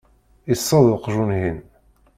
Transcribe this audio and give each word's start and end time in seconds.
iṣṣeḍ 0.53 0.85
uqjun-ihin. 0.95 1.59